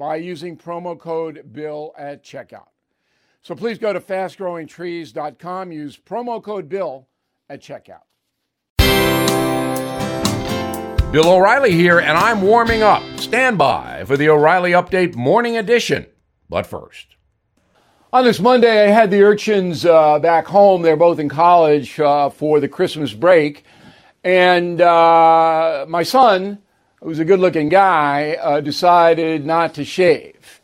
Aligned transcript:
by 0.00 0.16
using 0.16 0.56
promo 0.56 0.98
code 0.98 1.52
BILL 1.52 1.94
at 1.98 2.24
checkout. 2.24 2.68
So 3.42 3.54
please 3.54 3.76
go 3.76 3.92
to 3.92 4.00
fastgrowingtrees.com, 4.00 5.72
use 5.72 5.98
promo 5.98 6.42
code 6.42 6.70
BILL 6.70 7.06
at 7.50 7.60
checkout. 7.60 8.06
Bill 11.12 11.28
O'Reilly 11.28 11.72
here, 11.72 11.98
and 11.98 12.16
I'm 12.16 12.40
warming 12.40 12.82
up. 12.82 13.02
Stand 13.18 13.58
by 13.58 14.04
for 14.06 14.16
the 14.16 14.30
O'Reilly 14.30 14.70
Update 14.70 15.16
Morning 15.16 15.58
Edition. 15.58 16.06
But 16.48 16.66
first, 16.66 17.16
on 18.10 18.24
this 18.24 18.40
Monday, 18.40 18.86
I 18.86 18.90
had 18.90 19.10
the 19.10 19.22
urchins 19.22 19.84
uh, 19.84 20.18
back 20.18 20.46
home. 20.46 20.80
They're 20.80 20.96
both 20.96 21.18
in 21.18 21.28
college 21.28 22.00
uh, 22.00 22.30
for 22.30 22.58
the 22.58 22.68
Christmas 22.68 23.12
break. 23.12 23.64
And 24.24 24.80
uh, 24.80 25.84
my 25.90 26.04
son, 26.04 26.62
who 27.00 27.08
was 27.08 27.18
a 27.18 27.24
good 27.24 27.40
looking 27.40 27.68
guy, 27.68 28.34
uh, 28.34 28.60
decided 28.60 29.44
not 29.44 29.74
to 29.74 29.84
shave. 29.84 30.60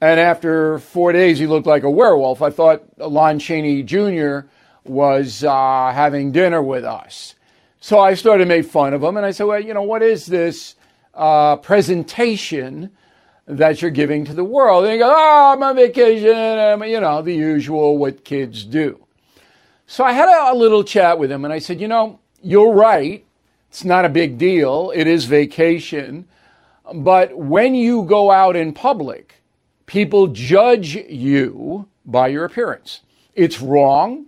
And 0.00 0.18
after 0.18 0.78
four 0.80 1.12
days, 1.12 1.38
he 1.38 1.46
looked 1.46 1.66
like 1.66 1.82
a 1.82 1.90
werewolf. 1.90 2.42
I 2.42 2.50
thought 2.50 2.82
Lon 2.98 3.38
Chaney 3.38 3.82
Jr. 3.82 4.40
was 4.84 5.44
uh, 5.44 5.92
having 5.94 6.32
dinner 6.32 6.62
with 6.62 6.84
us. 6.84 7.34
So 7.80 8.00
I 8.00 8.14
started 8.14 8.44
to 8.44 8.48
make 8.48 8.66
fun 8.66 8.94
of 8.94 9.02
him. 9.02 9.16
And 9.16 9.26
I 9.26 9.30
said, 9.30 9.44
well, 9.44 9.60
you 9.60 9.74
know, 9.74 9.82
what 9.82 10.02
is 10.02 10.26
this 10.26 10.74
uh, 11.12 11.56
presentation 11.56 12.90
that 13.46 13.82
you're 13.82 13.90
giving 13.90 14.24
to 14.24 14.34
the 14.34 14.44
world? 14.44 14.84
And 14.84 14.92
he 14.94 14.98
goes, 14.98 15.12
oh, 15.14 15.52
I'm 15.52 15.62
on 15.62 15.76
vacation. 15.76 16.34
I'm, 16.34 16.82
you 16.84 17.00
know, 17.00 17.20
the 17.22 17.34
usual 17.34 17.98
what 17.98 18.24
kids 18.24 18.64
do. 18.64 19.06
So 19.86 20.02
I 20.02 20.12
had 20.12 20.28
a, 20.28 20.52
a 20.52 20.54
little 20.54 20.82
chat 20.82 21.18
with 21.18 21.30
him 21.30 21.44
and 21.44 21.52
I 21.52 21.58
said, 21.58 21.80
you 21.80 21.88
know, 21.88 22.20
you're 22.42 22.72
right. 22.72 23.24
It's 23.74 23.84
not 23.84 24.04
a 24.04 24.08
big 24.08 24.38
deal. 24.38 24.92
It 24.94 25.08
is 25.08 25.24
vacation. 25.24 26.28
But 26.94 27.36
when 27.36 27.74
you 27.74 28.04
go 28.04 28.30
out 28.30 28.54
in 28.54 28.72
public, 28.72 29.42
people 29.86 30.28
judge 30.28 30.94
you 30.94 31.88
by 32.06 32.28
your 32.28 32.44
appearance. 32.44 33.00
It's 33.34 33.60
wrong, 33.60 34.26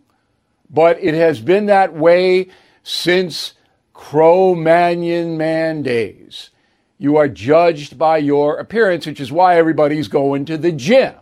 but 0.68 0.98
it 1.00 1.14
has 1.14 1.40
been 1.40 1.66
that 1.66 1.94
way 1.94 2.48
since 2.82 3.54
Cro-Magnon 3.94 5.38
man 5.38 5.80
days. 5.82 6.50
You 6.98 7.16
are 7.16 7.28
judged 7.28 7.96
by 7.96 8.18
your 8.18 8.56
appearance, 8.56 9.06
which 9.06 9.20
is 9.20 9.30
why 9.30 9.58
everybody's 9.58 10.08
going 10.08 10.44
to 10.46 10.58
the 10.58 10.72
gym. 10.72 11.14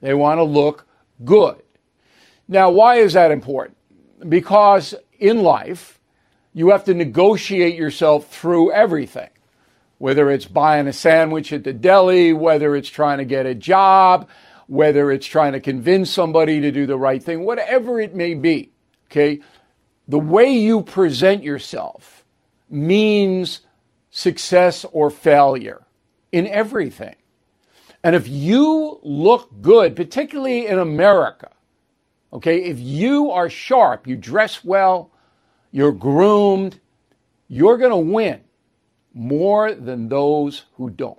They 0.00 0.14
want 0.14 0.38
to 0.38 0.42
look 0.42 0.84
good. 1.24 1.62
Now, 2.48 2.70
why 2.70 2.96
is 2.96 3.12
that 3.12 3.30
important? 3.30 3.76
Because 4.28 4.96
in 5.20 5.44
life, 5.44 5.97
you 6.52 6.70
have 6.70 6.84
to 6.84 6.94
negotiate 6.94 7.76
yourself 7.76 8.28
through 8.28 8.72
everything, 8.72 9.30
whether 9.98 10.30
it's 10.30 10.46
buying 10.46 10.86
a 10.86 10.92
sandwich 10.92 11.52
at 11.52 11.64
the 11.64 11.72
deli, 11.72 12.32
whether 12.32 12.74
it's 12.74 12.88
trying 12.88 13.18
to 13.18 13.24
get 13.24 13.46
a 13.46 13.54
job, 13.54 14.28
whether 14.66 15.10
it's 15.10 15.26
trying 15.26 15.52
to 15.52 15.60
convince 15.60 16.10
somebody 16.10 16.60
to 16.60 16.70
do 16.70 16.86
the 16.86 16.98
right 16.98 17.22
thing, 17.22 17.44
whatever 17.44 18.00
it 18.00 18.14
may 18.14 18.34
be. 18.34 18.70
Okay. 19.10 19.40
The 20.06 20.18
way 20.18 20.52
you 20.52 20.82
present 20.82 21.42
yourself 21.42 22.24
means 22.70 23.60
success 24.10 24.84
or 24.92 25.10
failure 25.10 25.86
in 26.32 26.46
everything. 26.46 27.14
And 28.02 28.14
if 28.14 28.28
you 28.28 29.00
look 29.02 29.50
good, 29.60 29.96
particularly 29.96 30.66
in 30.66 30.78
America, 30.78 31.50
okay, 32.32 32.64
if 32.64 32.78
you 32.78 33.30
are 33.30 33.50
sharp, 33.50 34.06
you 34.06 34.16
dress 34.16 34.64
well, 34.64 35.10
you're 35.70 35.92
groomed, 35.92 36.80
you're 37.48 37.78
going 37.78 37.90
to 37.90 38.12
win 38.12 38.40
more 39.14 39.74
than 39.74 40.08
those 40.08 40.64
who 40.76 40.90
don't. 40.90 41.18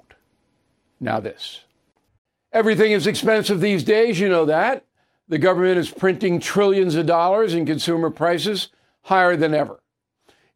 Now, 0.99 1.19
this. 1.19 1.65
Everything 2.51 2.91
is 2.91 3.07
expensive 3.07 3.61
these 3.61 3.83
days, 3.83 4.19
you 4.19 4.29
know 4.29 4.45
that. 4.45 4.85
The 5.27 5.37
government 5.37 5.77
is 5.77 5.91
printing 5.91 6.39
trillions 6.39 6.95
of 6.95 7.05
dollars 7.05 7.53
and 7.53 7.67
consumer 7.67 8.09
prices 8.09 8.69
higher 9.03 9.35
than 9.35 9.53
ever. 9.53 9.79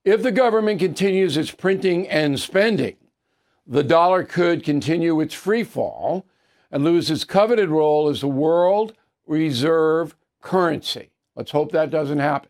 If 0.03 0.23
the 0.23 0.31
government 0.31 0.79
continues 0.79 1.37
its 1.37 1.51
printing 1.51 2.07
and 2.09 2.39
spending, 2.39 2.95
the 3.65 3.83
dollar 3.83 4.23
could 4.23 4.63
continue 4.63 5.21
its 5.21 5.33
free 5.33 5.63
fall 5.63 6.25
and 6.71 6.83
lose 6.83 7.09
its 7.11 7.23
coveted 7.23 7.69
role 7.69 8.09
as 8.09 8.21
the 8.21 8.27
world 8.27 8.93
reserve 9.27 10.15
currency. 10.41 11.11
Let's 11.35 11.51
hope 11.51 11.71
that 11.71 11.89
doesn't 11.89 12.19
happen. 12.19 12.49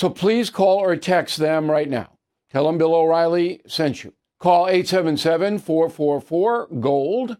So 0.00 0.08
please 0.08 0.48
call 0.48 0.78
or 0.78 0.96
text 0.96 1.36
them 1.36 1.70
right 1.70 1.86
now. 1.86 2.12
Tell 2.50 2.64
them 2.64 2.78
Bill 2.78 2.94
O'Reilly 2.94 3.60
sent 3.66 4.02
you. 4.02 4.14
Call 4.38 4.66
877 4.66 5.58
444 5.58 6.68
GOLD, 6.80 7.36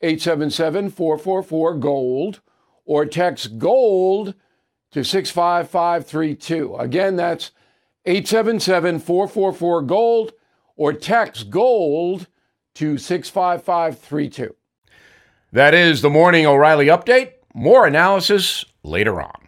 877 0.00 0.90
444 0.90 1.74
GOLD, 1.74 2.40
or 2.84 3.06
text 3.06 3.58
GOLD 3.58 4.36
to 4.92 5.02
65532. 5.02 6.76
Again, 6.76 7.16
that's 7.16 7.50
877 8.04 9.00
444 9.00 9.82
GOLD, 9.82 10.32
or 10.76 10.92
text 10.92 11.50
GOLD 11.50 12.28
to 12.76 12.98
65532. 12.98 14.54
That 15.50 15.74
is 15.74 16.02
the 16.02 16.10
Morning 16.10 16.46
O'Reilly 16.46 16.86
Update. 16.86 17.32
More 17.52 17.84
analysis 17.84 18.64
later 18.84 19.20
on. 19.20 19.45